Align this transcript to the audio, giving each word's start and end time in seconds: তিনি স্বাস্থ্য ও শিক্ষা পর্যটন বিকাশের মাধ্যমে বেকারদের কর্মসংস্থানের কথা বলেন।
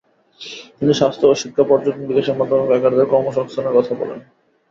তিনি 0.77 0.93
স্বাস্থ্য 0.93 1.25
ও 1.27 1.39
শিক্ষা 1.41 1.63
পর্যটন 1.69 2.03
বিকাশের 2.09 2.37
মাধ্যমে 2.39 2.69
বেকারদের 2.71 3.11
কর্মসংস্থানের 3.11 3.75
কথা 3.77 3.93
বলেন। 3.95 4.19